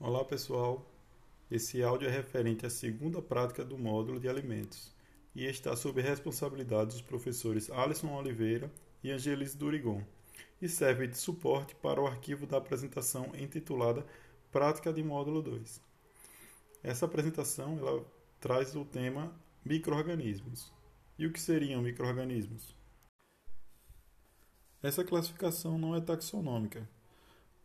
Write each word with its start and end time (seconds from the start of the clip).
Olá 0.00 0.24
pessoal, 0.24 0.88
esse 1.50 1.82
áudio 1.82 2.06
é 2.06 2.10
referente 2.12 2.64
à 2.64 2.70
segunda 2.70 3.20
prática 3.20 3.64
do 3.64 3.76
módulo 3.76 4.20
de 4.20 4.28
alimentos 4.28 4.94
e 5.34 5.44
está 5.44 5.74
sob 5.74 6.00
responsabilidade 6.00 6.92
dos 6.92 7.02
professores 7.02 7.68
Alisson 7.68 8.14
Oliveira 8.14 8.70
e 9.02 9.10
Angelise 9.10 9.58
Durigon 9.58 10.04
e 10.62 10.68
serve 10.68 11.08
de 11.08 11.18
suporte 11.18 11.74
para 11.74 12.00
o 12.00 12.06
arquivo 12.06 12.46
da 12.46 12.58
apresentação 12.58 13.32
intitulada 13.34 14.06
Prática 14.52 14.92
de 14.92 15.02
Módulo 15.02 15.42
2. 15.42 15.82
Essa 16.80 17.06
apresentação 17.06 17.76
ela 17.80 18.06
traz 18.38 18.76
o 18.76 18.84
tema 18.84 19.34
microorganismos. 19.64 20.72
E 21.18 21.26
o 21.26 21.32
que 21.32 21.40
seriam 21.40 21.82
microorganismos? 21.82 22.72
Essa 24.80 25.02
classificação 25.02 25.76
não 25.76 25.96
é 25.96 26.00
taxonômica. 26.00 26.88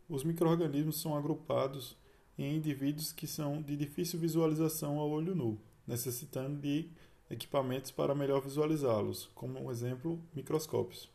Os 0.08 0.24
microorganismos 0.24 1.00
são 1.00 1.16
agrupados 1.16 1.96
em 2.38 2.56
indivíduos 2.56 3.12
que 3.12 3.26
são 3.26 3.62
de 3.62 3.76
difícil 3.76 4.18
visualização 4.18 4.98
ao 4.98 5.10
olho 5.10 5.34
nu, 5.34 5.60
necessitando 5.86 6.60
de 6.60 6.90
equipamentos 7.30 7.90
para 7.90 8.14
melhor 8.14 8.40
visualizá-los, 8.40 9.30
como 9.34 9.58
um 9.58 9.70
exemplo, 9.70 10.20
microscópios. 10.34 11.10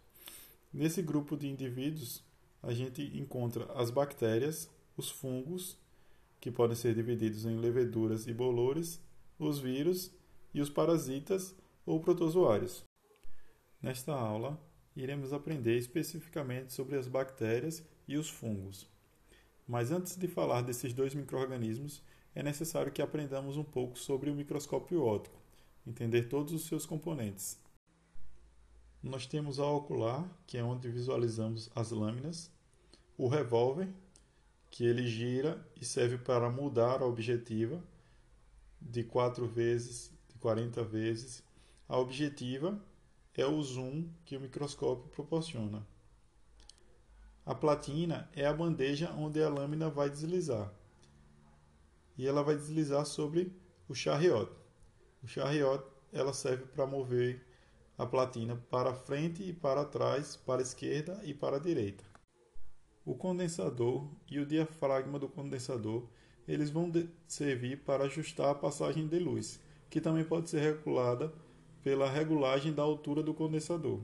Nesse 0.71 1.01
grupo 1.01 1.35
de 1.35 1.47
indivíduos, 1.47 2.23
a 2.61 2.73
gente 2.73 3.01
encontra 3.17 3.65
as 3.73 3.89
bactérias, 3.89 4.69
os 4.95 5.09
fungos, 5.09 5.77
que 6.39 6.51
podem 6.51 6.75
ser 6.75 6.95
divididos 6.95 7.45
em 7.45 7.57
leveduras 7.57 8.27
e 8.27 8.33
bolores, 8.33 9.01
os 9.37 9.59
vírus 9.59 10.11
e 10.53 10.61
os 10.61 10.69
parasitas 10.69 11.55
ou 11.85 11.99
protozoários. 11.99 12.83
Nesta 13.81 14.13
aula, 14.13 14.61
iremos 14.95 15.31
aprender 15.31 15.77
especificamente 15.77 16.73
sobre 16.73 16.95
as 16.95 17.07
bactérias 17.07 17.83
e 18.07 18.17
os 18.17 18.29
fungos. 18.29 18.87
Mas 19.69 19.91
antes 19.91 20.15
de 20.15 20.27
falar 20.27 20.63
desses 20.63 20.93
dois 20.93 21.13
microorganismos, 21.13 22.01
é 22.33 22.41
necessário 22.41 22.91
que 22.91 23.03
aprendamos 23.03 23.55
um 23.55 23.63
pouco 23.63 23.99
sobre 23.99 24.31
o 24.31 24.33
microscópio 24.33 25.03
óptico, 25.03 25.39
entender 25.85 26.23
todos 26.23 26.53
os 26.53 26.65
seus 26.65 26.87
componentes. 26.87 27.55
Nós 29.03 29.27
temos 29.27 29.59
a 29.59 29.67
ocular, 29.67 30.27
que 30.47 30.57
é 30.57 30.63
onde 30.63 30.89
visualizamos 30.89 31.69
as 31.75 31.91
lâminas, 31.91 32.51
o 33.15 33.27
revólver, 33.27 33.87
que 34.71 34.83
ele 34.83 35.05
gira 35.05 35.63
e 35.79 35.85
serve 35.85 36.17
para 36.17 36.49
mudar 36.49 37.03
a 37.03 37.05
objetiva 37.05 37.79
de 38.81 39.03
4 39.03 39.45
vezes, 39.45 40.11
de 40.29 40.39
40 40.39 40.83
vezes. 40.83 41.43
A 41.87 41.95
objetiva 41.95 42.83
é 43.35 43.45
o 43.45 43.61
zoom 43.61 44.09
que 44.25 44.35
o 44.35 44.41
microscópio 44.41 45.11
proporciona. 45.11 45.85
A 47.49 47.55
platina 47.55 48.29
é 48.35 48.45
a 48.45 48.53
bandeja 48.53 49.11
onde 49.17 49.41
a 49.41 49.49
lâmina 49.49 49.89
vai 49.89 50.07
deslizar. 50.07 50.71
E 52.15 52.27
ela 52.27 52.43
vai 52.43 52.55
deslizar 52.55 53.03
sobre 53.07 53.51
o 53.87 53.95
charriote. 53.95 54.55
O 55.23 55.27
charriote 55.27 55.89
ela 56.13 56.31
serve 56.31 56.65
para 56.65 56.85
mover 56.85 57.43
a 57.97 58.05
platina 58.05 58.55
para 58.69 58.93
frente 58.93 59.41
e 59.41 59.51
para 59.51 59.83
trás, 59.83 60.35
para 60.35 60.59
a 60.59 60.61
esquerda 60.61 61.19
e 61.23 61.33
para 61.33 61.57
a 61.57 61.59
direita. 61.59 62.03
O 63.03 63.15
condensador 63.15 64.07
e 64.29 64.37
o 64.37 64.45
diafragma 64.45 65.17
do 65.17 65.27
condensador 65.27 66.07
eles 66.47 66.69
vão 66.69 66.91
servir 67.27 67.77
para 67.77 68.03
ajustar 68.03 68.51
a 68.51 68.55
passagem 68.55 69.07
de 69.07 69.17
luz, 69.17 69.59
que 69.89 69.99
também 69.99 70.23
pode 70.23 70.51
ser 70.51 70.59
regulada 70.59 71.33
pela 71.81 72.07
regulagem 72.07 72.71
da 72.71 72.83
altura 72.83 73.23
do 73.23 73.33
condensador. 73.33 74.01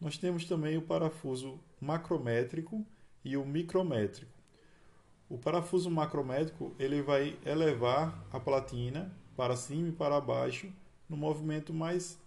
Nós 0.00 0.16
temos 0.16 0.46
também 0.46 0.78
o 0.78 0.82
parafuso 0.82 1.60
macrométrico 1.82 2.86
e 3.24 3.36
o 3.36 3.44
micrométrico. 3.44 4.30
O 5.28 5.36
parafuso 5.36 5.90
macrométrico 5.90 6.72
ele 6.78 7.02
vai 7.02 7.36
elevar 7.44 8.24
a 8.30 8.38
platina 8.38 9.12
para 9.36 9.56
cima 9.56 9.88
e 9.88 9.92
para 9.92 10.20
baixo 10.20 10.72
no 11.08 11.16
movimento 11.16 11.74
mais 11.74 12.20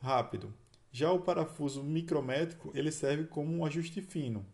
rápido. 0.00 0.54
Já 0.90 1.12
o 1.12 1.20
parafuso 1.20 1.84
micrométrico 1.84 2.72
ele 2.74 2.90
serve 2.90 3.26
como 3.26 3.54
um 3.54 3.62
ajuste 3.62 4.00
fino. 4.00 4.46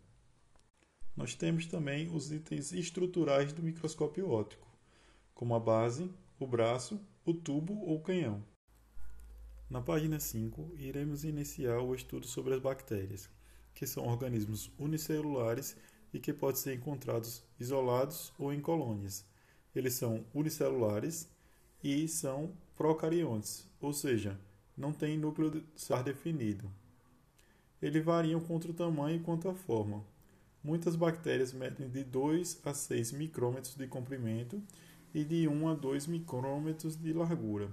Nós 1.15 1.33
temos 1.33 1.65
também 1.65 2.13
os 2.13 2.29
itens 2.29 2.73
estruturais 2.73 3.53
do 3.53 3.63
microscópio 3.63 4.29
óptico, 4.29 4.67
como 5.33 5.55
a 5.55 5.59
base, 5.61 6.11
o 6.37 6.45
braço, 6.45 6.99
o 7.23 7.33
tubo 7.33 7.85
ou 7.85 8.01
canhão. 8.01 8.43
Na 9.69 9.79
página 9.79 10.19
5, 10.19 10.73
iremos 10.77 11.23
iniciar 11.23 11.79
o 11.79 11.95
estudo 11.95 12.27
sobre 12.27 12.53
as 12.53 12.59
bactérias, 12.59 13.29
que 13.75 13.85
são 13.85 14.07
organismos 14.07 14.71
unicelulares 14.79 15.77
e 16.13 16.19
que 16.19 16.33
podem 16.33 16.55
ser 16.55 16.73
encontrados 16.73 17.43
isolados 17.59 18.33
ou 18.39 18.51
em 18.51 18.61
colônias. 18.61 19.25
Eles 19.75 19.93
são 19.93 20.25
unicelulares 20.33 21.29
e 21.83 22.07
são 22.07 22.53
procariontes, 22.75 23.69
ou 23.79 23.93
seja, 23.93 24.39
não 24.75 24.93
têm 24.93 25.17
núcleo 25.17 25.63
celular 25.75 26.03
definido. 26.03 26.71
Eles 27.81 28.03
variam 28.03 28.39
quanto 28.39 28.69
o 28.69 28.73
tamanho 28.73 29.17
e 29.17 29.23
quanto 29.23 29.49
a 29.49 29.53
forma. 29.53 30.03
Muitas 30.63 30.95
bactérias 30.95 31.53
medem 31.53 31.89
de 31.89 32.03
2 32.03 32.61
a 32.65 32.73
6 32.73 33.11
micrômetros 33.11 33.75
de 33.75 33.85
comprimento 33.85 34.63
e 35.13 35.23
de 35.23 35.47
1 35.47 35.67
a 35.67 35.73
2 35.75 36.07
micrômetros 36.07 36.95
de 36.95 37.13
largura. 37.13 37.69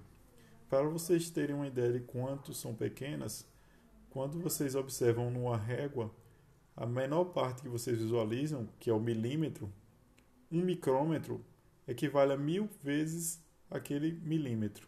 Para 0.69 0.89
vocês 0.89 1.31
terem 1.31 1.55
uma 1.55 1.67
ideia 1.67 1.93
de 1.93 2.01
quanto 2.01 2.53
são 2.53 2.75
pequenas, 2.75 3.47
quando 4.13 4.39
vocês 4.39 4.75
observam 4.75 5.31
numa 5.31 5.57
régua, 5.57 6.15
a 6.77 6.85
menor 6.85 7.25
parte 7.25 7.63
que 7.63 7.69
vocês 7.69 7.99
visualizam, 7.99 8.69
que 8.79 8.91
é 8.91 8.93
o 8.93 9.01
milímetro, 9.01 9.73
um 10.51 10.61
micrômetro 10.61 11.43
equivale 11.89 12.35
a 12.35 12.37
mil 12.37 12.69
vezes 12.83 13.43
aquele 13.71 14.13
milímetro. 14.13 14.87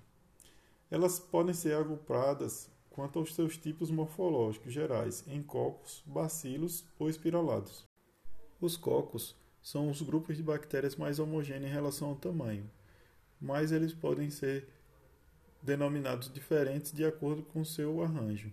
Elas 0.90 1.18
podem 1.18 1.54
ser 1.54 1.74
agrupadas 1.74 2.70
quanto 2.90 3.18
aos 3.18 3.34
seus 3.34 3.56
tipos 3.56 3.90
morfológicos 3.90 4.74
gerais, 4.74 5.24
em 5.26 5.42
cocos, 5.42 6.02
bacilos 6.04 6.84
ou 6.98 7.08
espiralados. 7.08 7.88
Os 8.60 8.76
cocos 8.76 9.34
são 9.62 9.88
os 9.88 10.02
grupos 10.02 10.36
de 10.36 10.42
bactérias 10.42 10.96
mais 10.96 11.18
homogêneos 11.18 11.70
em 11.70 11.74
relação 11.74 12.10
ao 12.10 12.16
tamanho, 12.16 12.70
mas 13.40 13.72
eles 13.72 13.94
podem 13.94 14.28
ser 14.28 14.68
denominados 15.62 16.30
diferentes 16.30 16.92
de 16.92 17.06
acordo 17.06 17.42
com 17.42 17.64
seu 17.64 18.02
arranjo. 18.02 18.52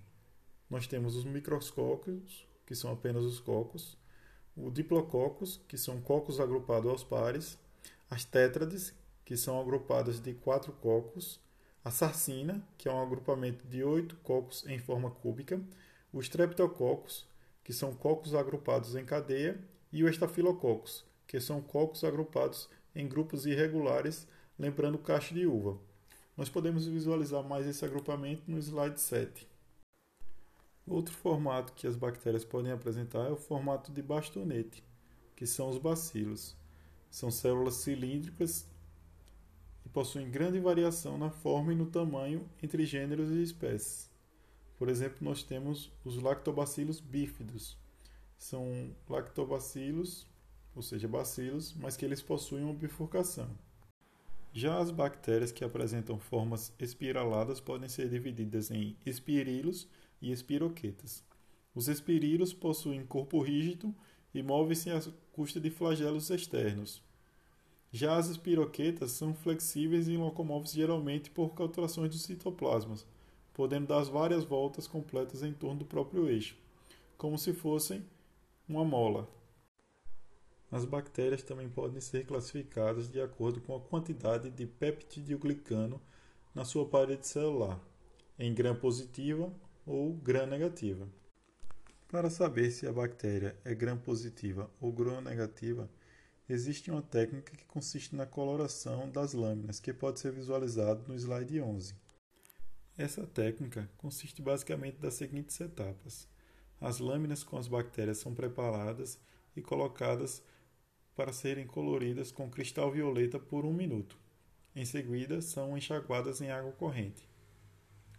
Nós 0.72 0.88
temos 0.88 1.18
os 1.18 1.26
microscópios, 1.26 2.48
que 2.66 2.74
são 2.74 2.94
apenas 2.94 3.26
os 3.26 3.42
cocos, 3.42 3.98
o 4.56 4.72
diplococos, 4.72 5.59
que 5.68 5.78
são 5.78 6.00
cocos 6.00 6.40
agrupados 6.40 6.90
aos 6.90 7.04
pares, 7.04 7.59
as 8.09 8.24
tétrades, 8.24 8.96
que 9.26 9.36
são 9.36 9.59
agrupadas 9.59 10.22
de 10.22 10.34
quatro 10.34 10.72
cocos, 10.72 11.42
a 11.84 11.92
sarcina, 11.92 12.66
que 12.78 12.88
é 12.88 12.94
um 12.94 13.02
agrupamento 13.02 13.68
de 13.68 13.84
oito 13.84 14.16
cocos 14.24 14.66
em 14.66 14.80
forma 14.80 15.12
cúbica, 15.12 15.62
os 16.14 16.28
streptococos, 16.28 17.28
que 17.66 17.74
são 17.74 17.94
cocos 17.94 18.34
agrupados 18.34 18.96
em 18.96 19.03
cadeia, 19.03 19.59
e 19.92 20.06
o 20.06 20.08
estafilococos, 20.08 21.03
que 21.28 21.42
são 21.42 21.62
cocos 21.62 22.06
agrupados 22.06 22.70
em 22.96 23.09
grupos 23.09 23.46
irregulares, 23.46 24.26
lembrando 24.58 24.98
cacho 24.98 25.34
de 25.34 25.46
uva. 25.46 25.78
Nós 26.38 26.48
podemos 26.48 26.88
visualizar 26.88 27.44
mais 27.44 27.68
esse 27.68 27.84
agrupamento 27.84 28.44
no 28.48 28.58
slide 28.58 29.02
7. 29.02 29.51
Outro 30.88 31.14
formato 31.14 31.74
que 31.74 31.88
as 31.88 31.96
bactérias 31.96 32.44
podem 32.44 32.72
apresentar 32.72 33.28
é 33.28 33.31
o 33.31 33.38
formato 33.38 33.92
de 33.92 34.02
bastonete, 34.02 34.84
que 35.36 35.46
são 35.46 35.69
os 35.69 35.78
bacilos. 35.78 36.56
São 37.09 37.30
células 37.30 37.75
cilíndricas 37.75 38.68
e 39.86 39.90
possuem 39.90 40.31
grande 40.31 40.59
variação 40.59 41.18
na 41.18 41.30
forma 41.30 41.74
e 41.74 41.75
no 41.75 41.86
tamanho 41.86 42.50
entre 42.62 42.86
gêneros 42.86 43.30
e 43.31 43.41
espécies. 43.41 44.09
Por 44.78 44.90
exemplo, 44.90 45.18
nós 45.22 45.44
temos 45.44 45.91
os 46.03 46.18
lactobacilos 46.22 47.00
bífidos. 47.00 47.78
São 48.38 48.96
lactobacilos, 49.08 50.25
ou 50.75 50.81
seja, 50.81 51.08
bacilos, 51.08 51.75
mas 51.75 51.96
que 51.96 52.03
eles 52.03 52.22
possuem 52.22 52.64
uma 52.64 52.73
bifurcação. 52.73 53.47
Já 54.53 54.79
as 54.79 54.90
bactérias 54.90 55.52
que 55.52 55.64
apresentam 55.64 56.17
formas 56.17 56.73
espiraladas 56.79 57.61
podem 57.61 57.88
ser 57.88 58.09
divididas 58.09 58.72
em 58.72 58.97
espirilos 59.06 59.88
e 60.22 60.32
espiroquetas. 60.32 61.23
Os 61.73 61.88
espirilos 61.88 62.53
possuem 62.53 63.06
corpo 63.06 63.41
rígido 63.41 63.96
e 64.34 64.44
movem-se 64.44 64.90
à 64.90 65.02
custa 65.32 65.59
de 65.59 65.70
flagelos 65.70 66.29
externos. 66.29 67.02
Já 67.91 68.18
as 68.18 68.28
espiroquetas 68.28 69.12
são 69.12 69.34
flexíveis 69.34 70.08
e 70.08 70.16
locomovem-se 70.16 70.76
geralmente 70.76 71.29
por 71.29 71.53
cauturações 71.53 72.09
dos 72.09 72.23
citoplasmas, 72.23 73.06
podendo 73.53 73.88
dar 73.88 74.03
várias 74.03 74.46
voltas 74.46 74.88
completas 74.88 75.44
em 75.44 75.52
torno 75.53 75.79
do 75.79 75.85
próprio 75.85 76.29
eixo, 76.29 76.56
como 77.18 77.38
se 77.38 77.53
fossem 77.53 78.06
uma 78.68 78.85
mola. 78.85 79.28
As 80.72 80.85
bactérias 80.85 81.44
também 81.44 81.68
podem 81.68 82.00
ser 82.00 82.26
classificadas 82.26 83.09
de 83.09 83.20
acordo 83.20 83.59
com 83.59 83.76
a 83.76 83.82
quantidade 83.82 84.50
de 84.50 84.66
peptidoglicano 84.66 86.02
na 86.56 86.64
sua 86.64 86.85
parede 86.85 87.28
celular, 87.28 87.78
em 88.40 88.53
gram 88.53 88.73
positiva 88.73 89.53
ou 89.91 90.14
gram 90.14 90.46
negativa. 90.46 91.08
Para 92.08 92.29
saber 92.29 92.72
se 92.72 92.88
a 92.88 92.93
bactéria 92.93 93.58
é 93.64 93.73
gram 93.73 93.97
positiva 93.97 94.70
ou 94.79 94.91
gram 94.91 95.22
negativa, 95.22 95.90
Existe 96.52 96.91
uma 96.91 97.02
técnica 97.02 97.55
que 97.55 97.64
consiste 97.64 98.14
na 98.14 98.26
coloração 98.26 99.09
das 99.09 99.32
lâminas, 99.32 99.79
que 99.79 99.93
pode 99.93 100.20
ser 100.20 100.34
visualizado 100.34 101.02
no 101.08 101.16
slide 101.16 101.61
11. 101.61 101.96
Essa 102.97 103.26
técnica 103.26 103.90
consiste 103.96 104.41
basicamente 104.41 104.97
das 104.97 105.14
seguintes 105.14 105.58
etapas. 105.61 106.28
As 106.82 106.99
lâminas 106.99 107.41
com 107.41 107.55
as 107.55 107.70
bactérias 107.70 108.17
são 108.17 108.35
preparadas 108.35 109.17
e 109.55 109.61
colocadas 109.61 110.44
para 111.16 111.32
serem 111.32 111.66
coloridas 111.66 112.34
com 112.34 112.52
cristal 112.52 112.91
violeta 112.91 113.40
por 113.40 113.66
um 113.66 113.72
minuto. 113.72 114.17
Em 114.76 114.84
seguida, 114.84 115.41
são 115.41 115.78
enxaguadas 115.78 116.41
em 116.41 116.52
água 116.52 116.73
corrente. 116.73 117.29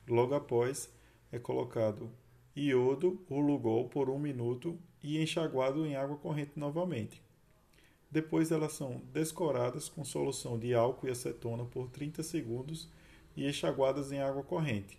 Logo 0.09 0.35
após, 0.35 0.91
é 1.33 1.39
colocado 1.39 2.11
iodo 2.55 3.25
ou 3.29 3.41
lugol 3.41 3.89
por 3.89 4.11
um 4.11 4.19
minuto 4.19 4.79
e 5.03 5.21
enxaguado 5.21 5.87
em 5.87 5.97
água 5.97 6.17
corrente 6.17 6.53
novamente. 6.57 7.23
Depois 8.11 8.53
elas 8.53 8.75
são 8.75 9.01
descoradas 9.13 9.89
com 9.89 10.05
solução 10.05 10.59
de 10.59 10.75
álcool 10.75 11.09
e 11.09 11.11
acetona 11.11 11.65
por 11.65 11.89
30 11.89 12.23
segundos 12.23 12.89
e 13.35 13.49
enxaguadas 13.49 14.13
em 14.13 14.21
água 14.21 14.43
corrente. 14.43 14.99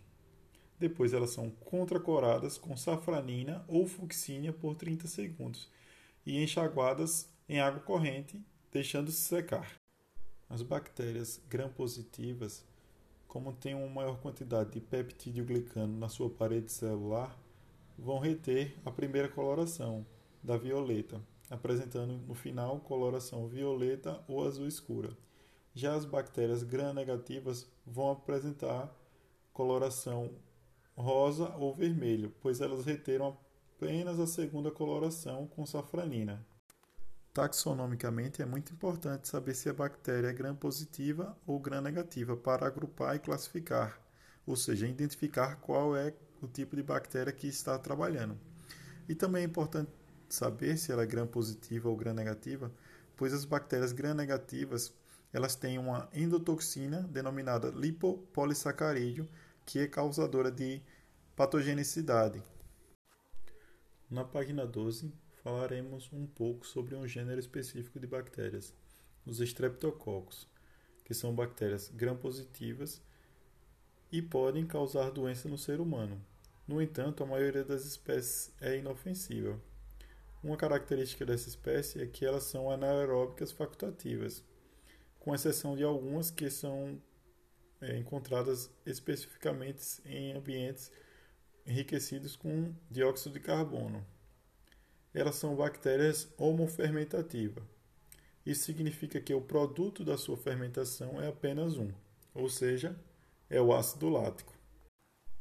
Depois 0.80 1.13
elas 1.13 1.30
são 1.30 1.51
contracoradas 1.51 2.57
com 2.57 2.75
safranina 2.75 3.63
ou 3.68 3.86
fucsínia 3.86 4.51
por 4.51 4.75
30 4.75 5.07
segundos 5.07 5.69
e 6.25 6.41
enxaguadas 6.41 7.29
em 7.47 7.59
água 7.59 7.81
corrente, 7.81 8.41
deixando-se 8.71 9.21
secar. 9.21 9.79
As 10.50 10.63
bactérias 10.63 11.39
gram-positivas, 11.47 12.65
como 13.33 13.51
têm 13.51 13.74
uma 13.74 13.88
maior 13.89 14.19
quantidade 14.19 14.69
de 14.69 14.80
peptídeo 14.80 15.44
glicano 15.44 15.97
na 15.97 16.07
sua 16.07 16.30
parede 16.30 16.71
celular, 16.71 17.35
vão 17.97 18.19
reter 18.19 18.77
a 18.85 18.91
primeira 18.91 19.27
coloração, 19.27 20.06
da 20.44 20.56
violeta, 20.56 21.19
apresentando 21.50 22.13
no 22.27 22.35
final 22.35 22.80
coloração 22.81 23.47
violeta 23.47 24.24
ou 24.27 24.45
azul 24.45 24.68
escura. 24.68 25.18
Já 25.74 25.95
as 25.95 26.06
bactérias 26.06 26.62
gram-negativas 26.62 27.68
vão 27.88 28.12
apresentar 28.12 28.95
coloração 29.51 30.29
rosa 30.95 31.56
ou 31.57 31.74
vermelho, 31.74 32.31
pois 32.39 32.62
elas 32.62 32.86
reteram 32.86 33.36
apenas 33.75 34.19
a 34.19 34.27
segunda 34.27 34.69
coloração 34.69 35.47
com 35.47 35.65
safranina. 35.65 36.45
Taxonomicamente 37.33 38.44
é 38.44 38.45
muito 38.45 38.71
importante 38.71 39.27
saber 39.27 39.56
se 39.56 39.68
a 39.68 39.74
bactéria 39.74 40.27
é 40.27 40.33
gram-positiva 40.33 41.35
ou 41.47 41.59
gram-negativa 41.59 42.38
para 42.38 42.68
agrupar 42.68 43.15
e 43.15 43.19
classificar, 43.19 44.00
ou 44.45 44.56
seja, 44.56 44.88
identificar 44.88 45.56
qual 45.56 45.95
é 45.97 46.13
o 46.44 46.47
tipo 46.47 46.75
de 46.75 46.83
bactéria 46.83 47.33
que 47.33 47.47
está 47.47 47.80
trabalhando. 47.80 48.38
E 49.09 49.15
também 49.15 49.41
é 49.41 49.45
importante 49.47 49.89
saber 50.30 50.77
se 50.77 50.91
ela 50.91 51.01
é 51.01 51.07
gram-positiva 51.07 51.89
ou 51.89 51.95
gram-negativa, 51.95 52.71
pois 53.18 53.33
as 53.33 53.45
bactérias 53.45 53.91
gram-negativas 53.91 54.94
elas 55.33 55.56
têm 55.56 55.79
uma 55.79 56.07
endotoxina 56.13 57.01
denominada 57.01 57.69
lipopolissacarídeo, 57.69 59.27
que 59.65 59.79
é 59.79 59.88
causadora 59.88 60.51
de 60.51 60.79
patogenicidade. 61.36 62.44
Na 64.07 64.24
página 64.24 64.68
12, 64.68 65.12
falaremos 65.43 66.09
um 66.13 66.25
pouco 66.25 66.65
sobre 66.65 66.95
um 66.95 67.05
gênero 67.05 67.39
específico 67.39 67.99
de 67.99 68.07
bactérias, 68.07 68.73
os 69.25 69.41
estreptococos, 69.41 70.47
que 71.03 71.13
são 71.13 71.35
bactérias 71.35 71.89
gram-positivas 71.93 73.01
e 74.09 74.21
podem 74.21 74.65
causar 74.65 75.11
doença 75.11 75.49
no 75.49 75.57
ser 75.57 75.81
humano. 75.81 76.23
No 76.65 76.81
entanto, 76.81 77.23
a 77.23 77.25
maioria 77.25 77.63
das 77.63 77.83
espécies 77.83 78.53
é 78.61 78.77
inofensiva. 78.77 79.59
Uma 80.41 80.55
característica 80.55 81.25
dessa 81.25 81.49
espécie 81.49 82.01
é 82.01 82.05
que 82.07 82.25
elas 82.25 82.43
são 82.43 82.71
anaeróbicas 82.71 83.51
facultativas, 83.51 84.43
com 85.19 85.35
exceção 85.35 85.75
de 85.75 85.83
algumas 85.83 86.31
que 86.31 86.49
são 86.49 87.01
é, 87.81 87.97
encontradas 87.97 88.69
especificamente 88.85 90.01
em 90.05 90.33
ambientes 90.33 90.89
enriquecidos 91.65 92.35
com 92.35 92.73
dióxido 92.89 93.33
de 93.33 93.39
carbono. 93.41 94.05
Elas 95.13 95.36
são 95.36 95.56
bactérias 95.56 96.27
homofermentativas. 96.38 97.63
Isso 98.45 98.63
significa 98.65 99.21
que 99.21 99.33
o 99.33 99.42
produto 99.42 100.04
da 100.04 100.18
sua 100.18 100.36
fermentação 100.36 101.21
é 101.21 101.27
apenas 101.27 101.77
um, 101.77 101.92
ou 102.33 102.50
seja, 102.50 103.00
é 103.50 103.62
o 103.62 103.74
ácido 103.74 104.10
lático. 104.10 104.54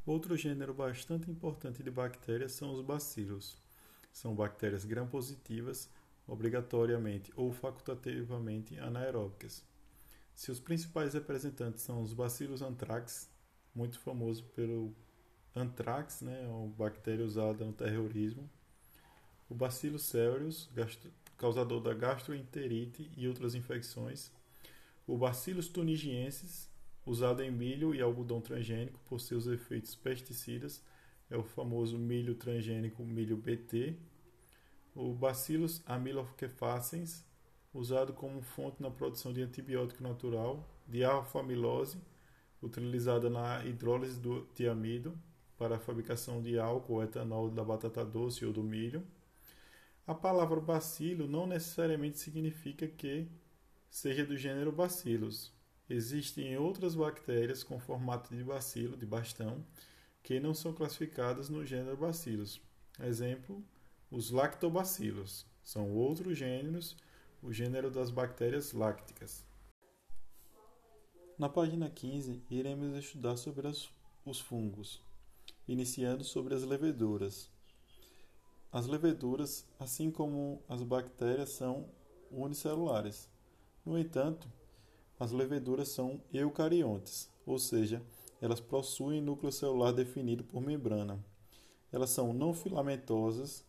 Outro 0.05 0.37
gênero 0.37 0.75
bastante 0.75 1.31
importante 1.31 1.83
de 1.83 1.91
bactérias 1.91 2.53
são 2.53 2.73
os 2.73 2.81
bacilos. 2.81 3.57
São 4.13 4.35
bactérias 4.35 4.85
gram-positivas, 4.85 5.89
obrigatoriamente 6.27 7.33
ou 7.35 7.53
facultativamente 7.53 8.79
anaeróbicas. 8.79 9.65
Seus 10.35 10.61
principais 10.61 11.15
representantes 11.15 11.83
são 11.83 12.03
os 12.03 12.13
bacilos 12.13 12.63
anthrax, 12.63 13.31
muito 13.75 13.99
famoso 13.99 14.45
pelo 14.55 14.95
anthrax, 15.55 16.21
né, 16.21 16.47
uma 16.47 16.69
bactéria 16.69 17.25
usada 17.25 17.65
no 17.65 17.73
terrorismo. 17.73 18.49
O 19.53 19.55
bacillus 19.55 20.05
cereus, 20.05 20.67
causador 21.37 21.79
da 21.79 21.93
gastroenterite 21.93 23.11
e 23.15 23.29
outras 23.29 23.55
infecções. 23.55 24.31
O 25.07 25.19
bacillus 25.19 25.69
tunigiensis, 25.69 26.71
usado 27.05 27.43
em 27.43 27.51
milho 27.51 27.95
e 27.95 28.01
algodão 28.01 28.41
transgênico 28.41 28.99
por 29.05 29.21
seus 29.21 29.47
efeitos 29.47 29.95
pesticidas, 29.95 30.83
é 31.29 31.37
o 31.37 31.43
famoso 31.43 31.99
milho 31.99 32.35
transgênico 32.35 33.05
milho 33.05 33.37
BT. 33.37 33.95
O 34.95 35.13
Bacillus 35.13 35.83
amilofacens, 35.85 37.23
usado 37.75 38.15
como 38.15 38.41
fonte 38.41 38.81
na 38.83 38.91
produção 38.91 39.35
de 39.35 39.43
antibiótico 39.43 40.03
natural, 40.03 40.67
de 40.89 41.05
alfa-amilose, 41.05 41.99
utilizada 42.63 43.29
na 43.29 43.63
hidrólise 43.67 44.19
do 44.19 44.47
tiamido 44.55 45.13
para 45.59 45.77
a 45.77 45.79
fabricação 45.79 46.41
de 46.41 46.59
álcool 46.59 46.95
ou 46.95 47.03
etanol 47.03 47.51
da 47.51 47.63
batata 47.63 48.03
doce 48.03 48.47
ou 48.47 48.53
do 48.55 48.63
milho. 48.63 49.05
A 50.07 50.15
palavra 50.15 50.61
bacilo 50.61 51.29
não 51.29 51.47
necessariamente 51.47 52.19
significa 52.19 52.87
que 52.89 53.29
seja 53.91 54.27
do 54.27 54.37
gênero 54.37 54.73
Bacillus, 54.73 55.53
Existem 55.95 56.57
outras 56.57 56.95
bactérias 56.95 57.63
com 57.63 57.79
formato 57.79 58.35
de 58.35 58.43
bacilo, 58.43 58.97
de 58.97 59.05
bastão, 59.05 59.63
que 60.23 60.41
não 60.41 60.55
são 60.55 60.73
classificadas 60.73 61.51
no 61.51 61.67
gênero 61.67 61.99
Bacillus. 61.99 62.63
Exemplo, 62.99 63.63
os 64.11 64.31
lactobacilos. 64.31 65.45
São 65.63 65.93
outros 65.93 66.39
gêneros, 66.39 66.97
o 67.43 67.53
gênero 67.53 67.91
das 67.91 68.11
bactérias 68.11 68.73
lácticas. 68.73 69.45
Na 71.39 71.51
página 71.51 71.91
15, 71.91 72.43
iremos 72.49 72.97
estudar 72.97 73.37
sobre 73.37 73.69
as, 73.69 73.91
os 74.25 74.41
fungos, 74.41 75.03
iniciando 75.69 76.25
sobre 76.25 76.55
as 76.55 76.63
leveduras. 76.63 77.51
As 78.73 78.87
leveduras, 78.87 79.67
assim 79.79 80.11
como 80.11 80.63
as 80.67 80.83
bactérias, 80.83 81.51
são 81.51 81.85
unicelulares. 82.31 83.29
No 83.85 83.99
entanto, 83.99 84.49
as 85.21 85.31
leveduras 85.31 85.89
são 85.89 86.23
eucariontes, 86.33 87.31
ou 87.45 87.59
seja, 87.59 88.03
elas 88.41 88.61
possuem 88.61 89.21
núcleo 89.21 89.53
celular 89.53 89.93
definido 89.93 90.43
por 90.43 90.63
membrana. 90.63 91.23
Elas 91.93 92.09
são 92.09 92.33
não 92.33 92.55
filamentosas, 92.55 93.63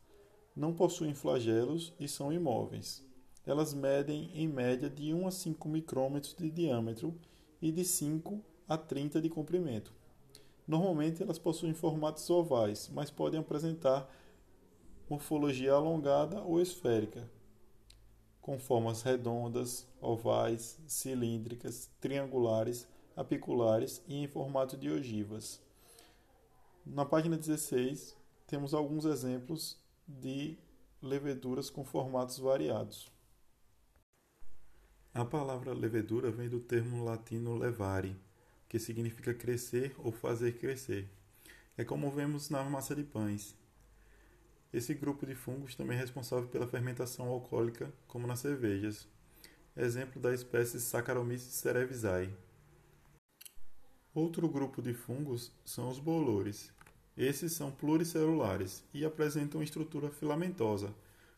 não 0.55 0.73
possuem 0.73 1.13
flagelos 1.13 1.93
e 1.99 2.07
são 2.07 2.31
imóveis. 2.31 3.05
Elas 3.45 3.73
medem 3.73 4.31
em 4.33 4.47
média 4.47 4.89
de 4.89 5.13
1 5.13 5.27
a 5.27 5.31
5 5.31 5.67
micrômetros 5.67 6.33
de 6.33 6.49
diâmetro 6.49 7.13
e 7.61 7.73
de 7.73 7.83
5 7.83 8.41
a 8.69 8.77
30 8.77 9.19
de 9.19 9.29
comprimento. 9.29 9.93
Normalmente 10.65 11.21
elas 11.21 11.37
possuem 11.37 11.73
formatos 11.73 12.29
ovais, 12.29 12.89
mas 12.93 13.11
podem 13.11 13.41
apresentar 13.41 14.09
morfologia 15.13 15.73
alongada 15.73 16.41
ou 16.41 16.59
esférica, 16.59 17.29
com 18.41 18.57
formas 18.57 19.03
redondas, 19.03 19.87
ovais, 20.01 20.79
cilíndricas, 20.87 21.87
triangulares, 22.01 22.87
apiculares 23.15 24.01
e 24.07 24.15
em 24.15 24.27
formato 24.27 24.75
de 24.75 24.89
ogivas. 24.89 25.61
Na 26.83 27.05
página 27.05 27.37
16, 27.37 28.17
temos 28.47 28.73
alguns 28.73 29.05
exemplos 29.05 29.77
de 30.07 30.57
leveduras 30.99 31.69
com 31.69 31.85
formatos 31.85 32.39
variados. 32.39 33.11
A 35.13 35.23
palavra 35.23 35.73
levedura 35.73 36.31
vem 36.31 36.49
do 36.49 36.59
termo 36.59 37.05
latino 37.05 37.55
levare, 37.55 38.15
que 38.67 38.79
significa 38.79 39.31
crescer 39.31 39.93
ou 39.99 40.11
fazer 40.11 40.57
crescer. 40.57 41.07
É 41.77 41.83
como 41.83 42.09
vemos 42.09 42.49
na 42.49 42.63
massa 42.63 42.95
de 42.95 43.03
pães. 43.03 43.55
Esse 44.73 44.95
grupo 44.95 45.23
de 45.23 45.35
fungos 45.35 45.75
também 45.75 45.95
é 45.95 45.99
responsável 45.99 46.47
pela 46.47 46.67
fermentação 46.67 47.27
alcoólica, 47.27 47.93
como 48.07 48.25
nas 48.25 48.39
cervejas. 48.39 49.07
Exemplo 49.77 50.19
da 50.19 50.33
espécie 50.33 50.79
Saccharomyces 50.81 51.53
cerevisiae. 51.53 52.35
Outro 54.15 54.49
grupo 54.49 54.81
de 54.81 54.93
fungos 54.93 55.51
são 55.63 55.89
os 55.89 55.99
bolores. 55.99 56.73
Esses 57.15 57.53
são 57.53 57.69
pluricelulares 57.71 58.83
e 58.91 59.05
apresentam 59.05 59.61
estrutura 59.61 60.09
filamentosa, 60.09 60.91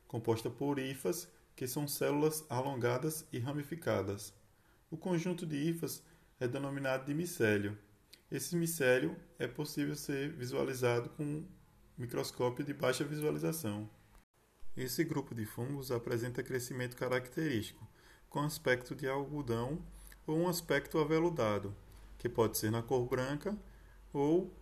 composta 0.08 0.50
por 0.50 0.80
hifas 0.80 1.28
que 1.58 1.68
são 1.68 1.90
células 1.90 2.46
alongadas 2.50 3.26
e 3.34 3.40
ramificadas. 3.40 4.34
O 4.90 4.96
conjunto 4.96 5.46
de 5.46 5.58
hifas 5.58 6.02
é 6.40 6.48
denominado 6.48 7.06
de 7.06 7.14
micélio. 7.14 7.78
Esse 8.32 8.56
micélio 8.56 9.16
é 9.38 9.46
possível 9.46 9.96
ser 9.96 10.32
visualizado 10.32 11.10
com 11.10 11.44
microscópio 11.98 12.66
de 12.66 12.74
baixa 12.74 13.04
visualização. 13.04 13.90
Esse 14.76 15.04
grupo 15.04 15.34
de 15.34 15.46
fungos 15.46 15.92
apresenta 15.92 16.44
crescimento 16.44 16.98
característico, 16.98 17.88
com 18.30 18.42
aspecto 18.42 18.94
de 18.94 19.08
algodão 19.08 19.82
ou 20.28 20.38
um 20.38 20.50
aspecto 20.50 21.00
aveludado, 21.00 21.74
que 22.18 22.28
pode 22.28 22.58
ser 22.58 22.72
na 22.72 22.82
cor 22.82 23.06
branca 23.08 23.58
ou 24.12 24.54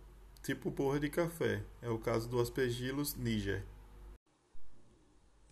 tipo 0.42 0.70
borra 0.70 1.00
de 1.00 1.10
café. 1.10 1.64
É 1.82 1.88
o 1.88 1.98
caso 1.98 2.28
do 2.28 2.40
Aspergillus 2.40 3.16
niger. 3.16 3.64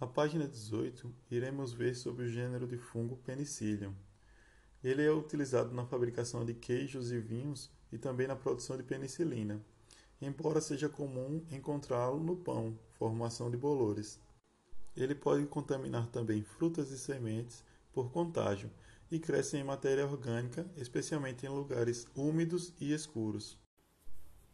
Na 0.00 0.06
página 0.06 0.46
18, 0.46 1.12
iremos 1.30 1.72
ver 1.72 1.94
sobre 1.94 2.24
o 2.24 2.28
gênero 2.28 2.66
de 2.66 2.76
fungo 2.76 3.16
Penicillium. 3.16 3.94
Ele 4.82 5.04
é 5.04 5.12
utilizado 5.12 5.72
na 5.72 5.86
fabricação 5.86 6.44
de 6.44 6.54
queijos 6.54 7.12
e 7.12 7.18
vinhos 7.18 7.70
e 7.92 7.98
também 7.98 8.26
na 8.26 8.34
produção 8.34 8.76
de 8.76 8.82
penicilina, 8.82 9.64
embora 10.22 10.60
seja 10.60 10.88
comum 10.88 11.44
encontrá-lo 11.50 12.22
no 12.22 12.36
pão, 12.36 12.78
formação 12.92 13.50
de 13.50 13.56
bolores. 13.56 14.20
Ele 14.96 15.14
pode 15.14 15.44
contaminar 15.46 16.06
também 16.08 16.42
frutas 16.42 16.90
e 16.90 16.98
sementes 16.98 17.64
por 17.92 18.10
contágio 18.12 18.70
e 19.10 19.18
cresce 19.18 19.56
em 19.56 19.64
matéria 19.64 20.06
orgânica, 20.06 20.64
especialmente 20.76 21.44
em 21.44 21.48
lugares 21.48 22.06
úmidos 22.14 22.72
e 22.80 22.92
escuros. 22.92 23.58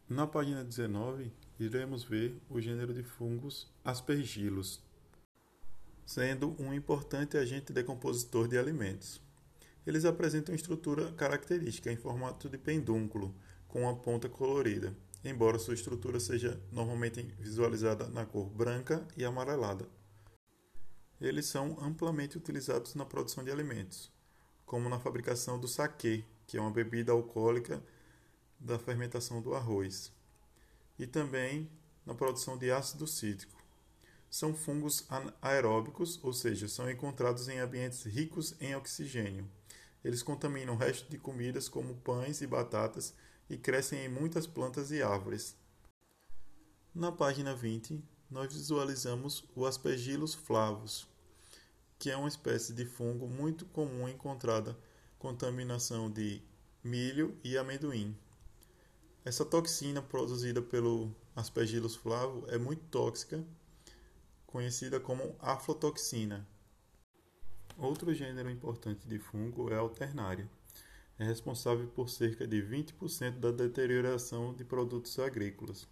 Na 0.07 0.25
página 0.25 0.63
19, 0.63 1.31
iremos 1.59 2.03
ver 2.03 2.41
o 2.49 2.59
gênero 2.59 2.93
de 2.93 3.03
fungos 3.03 3.71
Aspergillus, 3.85 4.81
sendo 6.05 6.55
um 6.59 6.73
importante 6.73 7.37
agente 7.37 7.71
decompositor 7.71 8.47
de 8.47 8.57
alimentos. 8.57 9.21
Eles 9.85 10.03
apresentam 10.03 10.55
estrutura 10.55 11.11
característica 11.11 11.91
em 11.91 11.95
formato 11.95 12.49
de 12.49 12.57
pendúnculo, 12.57 13.35
com 13.67 13.83
uma 13.83 13.95
ponta 13.95 14.27
colorida, 14.27 14.95
embora 15.23 15.59
sua 15.59 15.73
estrutura 15.73 16.19
seja 16.19 16.61
normalmente 16.71 17.21
visualizada 17.39 18.07
na 18.07 18.25
cor 18.25 18.49
branca 18.49 19.05
e 19.17 19.25
amarelada. 19.25 19.87
Eles 21.19 21.45
são 21.45 21.77
amplamente 21.81 22.37
utilizados 22.37 22.95
na 22.95 23.05
produção 23.05 23.43
de 23.43 23.51
alimentos, 23.51 24.11
como 24.65 24.87
na 24.87 24.99
fabricação 24.99 25.59
do 25.59 25.67
saquê, 25.67 26.23
que 26.47 26.57
é 26.57 26.61
uma 26.61 26.71
bebida 26.71 27.11
alcoólica 27.11 27.83
da 28.59 28.79
fermentação 28.79 29.41
do 29.41 29.53
arroz, 29.53 30.11
e 30.97 31.05
também 31.05 31.69
na 32.05 32.13
produção 32.13 32.57
de 32.57 32.71
ácido 32.71 33.05
cítrico. 33.05 33.59
São 34.29 34.53
fungos 34.53 35.07
aeróbicos, 35.41 36.19
ou 36.23 36.31
seja, 36.31 36.67
são 36.67 36.89
encontrados 36.89 37.49
em 37.49 37.59
ambientes 37.59 38.03
ricos 38.03 38.55
em 38.61 38.75
oxigênio. 38.75 39.49
Eles 40.03 40.23
contaminam 40.23 40.75
o 40.75 40.77
resto 40.77 41.09
de 41.09 41.17
comidas 41.17 41.67
como 41.67 41.95
pães 41.95 42.41
e 42.41 42.47
batatas 42.47 43.13
e 43.49 43.57
crescem 43.57 44.05
em 44.05 44.09
muitas 44.09 44.45
plantas 44.45 44.91
e 44.91 45.01
árvores. 45.01 45.55
Na 46.93 47.11
página 47.11 47.55
20, 47.55 48.03
nós 48.29 48.53
visualizamos 48.53 49.43
o 49.55 49.65
Aspergillus 49.65 50.33
flavus, 50.33 51.07
que 51.97 52.09
é 52.09 52.15
uma 52.15 52.27
espécie 52.27 52.73
de 52.73 52.85
fungo 52.85 53.27
muito 53.27 53.65
comum 53.65 54.07
encontrada 54.07 54.77
contaminação 55.17 56.09
de 56.09 56.41
milho 56.83 57.37
e 57.43 57.57
amendoim. 57.57 58.15
Essa 59.25 59.43
toxina 59.43 60.01
produzida 60.01 60.61
pelo 60.61 61.13
Aspergillus 61.35 61.95
flavo 61.95 62.45
é 62.47 62.57
muito 62.57 62.83
tóxica, 62.85 63.45
conhecida 64.47 64.99
como 64.99 65.35
aflotoxina. 65.39 66.47
Outro 67.77 68.13
gênero 68.13 68.49
importante 68.49 69.07
de 69.07 69.19
fungo 69.19 69.71
é 69.71 69.75
a 69.75 69.79
alternária. 69.79 70.49
É 71.19 71.25
responsável 71.25 71.85
por 71.87 72.09
cerca 72.09 72.47
de 72.47 72.63
20% 72.63 73.39
da 73.39 73.51
deterioração 73.51 74.53
de 74.53 74.63
produtos 74.63 75.19
agrícolas. 75.19 75.85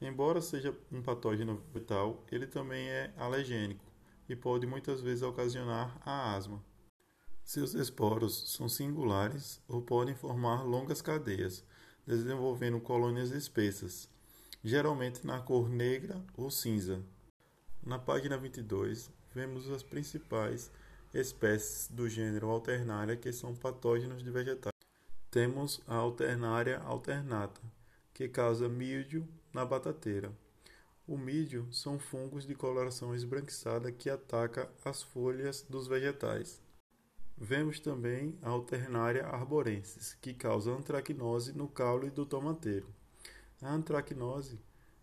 Embora 0.00 0.40
seja 0.40 0.74
um 0.90 1.02
patógeno 1.02 1.62
vital, 1.74 2.24
ele 2.32 2.46
também 2.46 2.88
é 2.88 3.12
alergênico 3.18 3.84
e 4.26 4.34
pode 4.34 4.66
muitas 4.66 5.02
vezes 5.02 5.22
ocasionar 5.22 5.94
a 6.02 6.34
asma. 6.34 6.64
Seus 7.44 7.74
esporos 7.74 8.54
são 8.54 8.66
singulares 8.66 9.60
ou 9.68 9.82
podem 9.82 10.14
formar 10.14 10.62
longas 10.62 11.02
cadeias, 11.02 11.62
desenvolvendo 12.06 12.80
colônias 12.80 13.32
espessas, 13.32 14.08
geralmente 14.64 15.26
na 15.26 15.40
cor 15.40 15.68
negra 15.68 16.24
ou 16.34 16.50
cinza. 16.50 17.02
Na 17.82 17.98
página 17.98 18.38
22, 18.38 19.10
vemos 19.34 19.68
as 19.68 19.82
principais 19.82 20.70
espécies 21.12 21.88
do 21.88 22.08
gênero 22.08 22.48
Alternaria 22.48 23.16
que 23.16 23.32
são 23.32 23.54
patógenos 23.54 24.22
de 24.22 24.30
vegetais. 24.30 24.74
Temos 25.30 25.80
a 25.86 25.96
Alternaria 25.96 26.78
alternata, 26.80 27.60
que 28.14 28.28
causa 28.28 28.68
míldio 28.68 29.26
na 29.52 29.64
batateira. 29.64 30.32
O 31.06 31.18
míldio 31.18 31.66
são 31.72 31.98
fungos 31.98 32.46
de 32.46 32.54
coloração 32.54 33.14
esbranquiçada 33.14 33.90
que 33.90 34.08
ataca 34.08 34.70
as 34.84 35.02
folhas 35.02 35.62
dos 35.68 35.88
vegetais. 35.88 36.62
Vemos 37.36 37.80
também 37.80 38.38
a 38.42 38.50
Alternaria 38.50 39.26
arborensis, 39.26 40.14
que 40.20 40.34
causa 40.34 40.70
antracnose 40.70 41.52
no 41.52 41.66
caule 41.66 42.10
do 42.10 42.26
tomateiro. 42.26 42.86
A 43.62 43.72
antracnose 43.72 44.60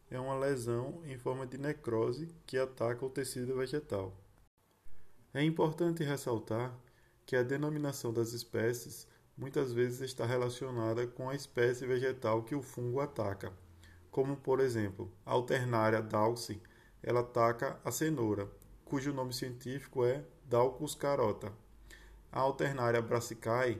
é 0.10 0.20
uma 0.20 0.38
lesão 0.38 1.02
em 1.06 1.18
forma 1.18 1.46
de 1.46 1.58
necrose 1.58 2.30
que 2.46 2.58
ataca 2.58 3.06
o 3.06 3.10
tecido 3.10 3.56
vegetal. 3.56 4.16
É 5.38 5.44
importante 5.44 6.04
ressaltar 6.04 6.76
que 7.24 7.36
a 7.36 7.44
denominação 7.44 8.12
das 8.12 8.34
espécies 8.34 9.08
muitas 9.38 9.72
vezes 9.72 10.02
está 10.02 10.26
relacionada 10.26 11.06
com 11.06 11.30
a 11.30 11.36
espécie 11.36 11.86
vegetal 11.86 12.42
que 12.42 12.56
o 12.56 12.64
fungo 12.64 13.00
ataca, 13.00 13.54
como 14.10 14.36
por 14.36 14.60
exemplo, 14.60 15.14
a 15.24 15.34
Alternaria 15.34 16.02
dulce, 16.02 16.60
ela 17.04 17.20
ataca 17.20 17.80
a 17.86 17.92
cenoura, 17.92 18.50
cujo 18.84 19.14
nome 19.14 19.32
científico 19.32 20.04
é 20.04 20.26
Daucus 20.44 20.96
carota. 20.96 21.54
A 22.32 22.40
alternária 22.40 23.00
brassicai, 23.00 23.80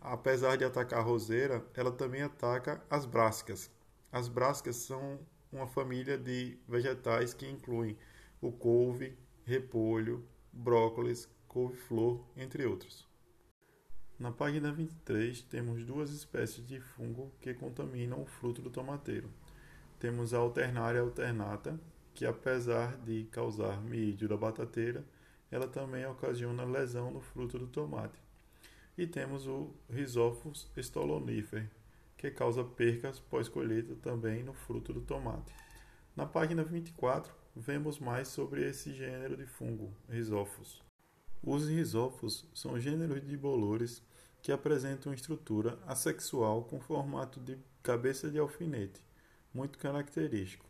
apesar 0.00 0.56
de 0.56 0.64
atacar 0.64 1.00
a 1.00 1.02
roseira, 1.02 1.62
ela 1.74 1.92
também 1.92 2.22
ataca 2.22 2.82
as 2.88 3.04
brássicas. 3.04 3.70
As 4.10 4.26
brássicas 4.26 4.76
são 4.76 5.20
uma 5.52 5.66
família 5.66 6.16
de 6.16 6.58
vegetais 6.66 7.34
que 7.34 7.46
incluem 7.46 7.94
o 8.40 8.50
couve, 8.50 9.18
repolho, 9.44 10.26
brócolis, 10.58 11.28
couve-flor, 11.46 12.20
entre 12.36 12.66
outros. 12.66 13.06
Na 14.18 14.32
página 14.32 14.72
23, 14.72 15.42
temos 15.42 15.84
duas 15.84 16.10
espécies 16.10 16.66
de 16.66 16.80
fungo 16.80 17.32
que 17.40 17.54
contaminam 17.54 18.20
o 18.20 18.26
fruto 18.26 18.60
do 18.60 18.68
tomateiro. 18.68 19.30
Temos 20.00 20.34
a 20.34 20.38
alternária 20.38 21.00
alternata, 21.00 21.80
que 22.12 22.26
apesar 22.26 22.96
de 22.98 23.24
causar 23.26 23.80
mídio 23.80 24.28
da 24.28 24.36
batateira, 24.36 25.04
ela 25.48 25.68
também 25.68 26.04
ocasiona 26.06 26.64
lesão 26.64 27.12
no 27.12 27.20
fruto 27.20 27.56
do 27.56 27.68
tomate. 27.68 28.20
E 28.96 29.06
temos 29.06 29.46
o 29.46 29.72
Rhizophus 29.88 30.68
stolonifer, 30.76 31.70
que 32.16 32.32
causa 32.32 32.64
percas 32.64 33.20
pós-colheita 33.20 33.94
também 33.94 34.42
no 34.42 34.52
fruto 34.52 34.92
do 34.92 35.02
tomate. 35.02 35.54
Na 36.16 36.26
página 36.26 36.64
24, 36.64 37.32
vemos 37.58 37.98
mais 37.98 38.28
sobre 38.28 38.66
esse 38.66 38.94
gênero 38.94 39.36
de 39.36 39.44
fungo, 39.44 39.92
Rhizophus. 40.08 40.80
Os 41.42 41.68
Rhizophus 41.68 42.48
são 42.54 42.78
gêneros 42.78 43.26
de 43.26 43.36
bolores 43.36 44.00
que 44.40 44.52
apresentam 44.52 45.12
estrutura 45.12 45.76
assexual 45.84 46.62
com 46.64 46.80
formato 46.80 47.40
de 47.40 47.58
cabeça 47.82 48.30
de 48.30 48.38
alfinete, 48.38 49.02
muito 49.52 49.76
característico. 49.78 50.64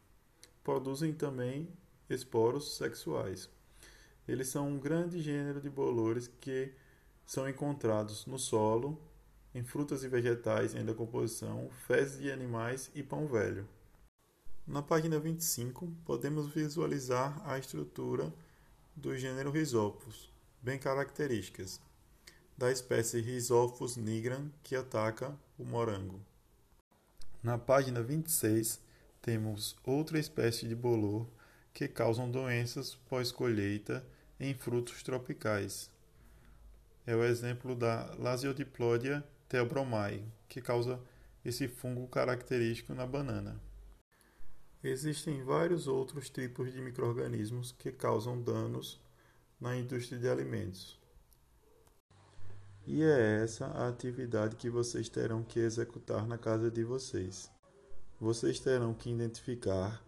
Produzem 0.64 1.12
também 1.12 1.68
esporos 2.08 2.76
sexuais. 2.76 3.50
Eles 4.26 4.48
são 4.48 4.68
um 4.68 4.78
grande 4.78 5.20
gênero 5.20 5.60
de 5.60 5.68
bolores 5.68 6.26
que 6.40 6.72
são 7.26 7.46
encontrados 7.46 8.24
no 8.24 8.38
solo, 8.38 8.98
em 9.54 9.62
frutas 9.62 10.04
e 10.04 10.08
vegetais 10.08 10.74
em 10.74 10.84
decomposição, 10.84 11.68
fezes 11.86 12.20
de 12.20 12.30
animais 12.30 12.90
e 12.94 13.02
pão 13.02 13.26
velho. 13.26 13.68
Na 14.68 14.82
página 14.82 15.18
25, 15.18 15.90
podemos 16.04 16.52
visualizar 16.52 17.40
a 17.48 17.58
estrutura 17.58 18.30
do 18.94 19.16
gênero 19.16 19.50
Rhizopus, 19.50 20.30
bem 20.60 20.78
características, 20.78 21.80
da 22.54 22.70
espécie 22.70 23.18
Rhizophus 23.18 23.96
nigram 23.96 24.52
que 24.62 24.76
ataca 24.76 25.34
o 25.58 25.64
morango. 25.64 26.20
Na 27.42 27.56
página 27.56 28.02
26, 28.02 28.78
temos 29.22 29.74
outra 29.82 30.18
espécie 30.18 30.68
de 30.68 30.74
bolor 30.74 31.26
que 31.72 31.88
causam 31.88 32.30
doenças 32.30 32.94
pós-colheita 33.08 34.04
em 34.38 34.52
frutos 34.52 35.02
tropicais. 35.02 35.90
É 37.06 37.16
o 37.16 37.24
exemplo 37.24 37.74
da 37.74 38.14
Lasiodiplodia 38.18 39.24
theobromai, 39.48 40.22
que 40.46 40.60
causa 40.60 41.00
esse 41.42 41.66
fungo 41.68 42.06
característico 42.06 42.92
na 42.92 43.06
banana. 43.06 43.58
Existem 44.82 45.42
vários 45.42 45.88
outros 45.88 46.30
tipos 46.30 46.72
de 46.72 46.80
microrganismos 46.80 47.72
que 47.72 47.90
causam 47.90 48.40
danos 48.40 49.00
na 49.60 49.76
indústria 49.76 50.20
de 50.20 50.28
alimentos. 50.28 50.96
E 52.86 53.02
é 53.02 53.42
essa 53.42 53.66
a 53.66 53.88
atividade 53.88 54.54
que 54.54 54.70
vocês 54.70 55.08
terão 55.08 55.42
que 55.42 55.58
executar 55.58 56.26
na 56.26 56.38
casa 56.38 56.70
de 56.70 56.84
vocês. 56.84 57.50
Vocês 58.20 58.60
terão 58.60 58.94
que 58.94 59.10
identificar 59.10 60.02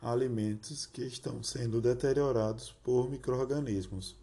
alimentos 0.00 0.86
que 0.86 1.02
estão 1.02 1.42
sendo 1.42 1.80
deteriorados 1.80 2.70
por 2.84 3.10
microrganismos, 3.10 4.16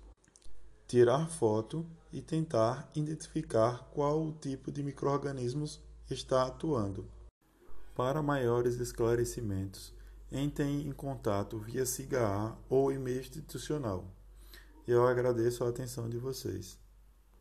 tirar 0.88 1.28
foto 1.28 1.86
e 2.14 2.22
tentar 2.22 2.90
identificar 2.96 3.90
qual 3.94 4.26
o 4.26 4.32
tipo 4.32 4.72
de 4.72 4.82
microrganismos 4.82 5.82
está 6.10 6.48
atuando. 6.48 7.06
Para 7.96 8.22
maiores 8.22 8.78
esclarecimentos, 8.82 9.94
entrem 10.30 10.86
em 10.86 10.92
contato 10.92 11.58
via 11.58 11.86
SIGA 11.86 12.54
ou 12.70 12.92
e-mail 12.92 13.22
institucional. 13.22 14.14
Eu 14.86 15.08
agradeço 15.08 15.64
a 15.64 15.70
atenção 15.70 16.10
de 16.10 16.18
vocês. 16.18 16.78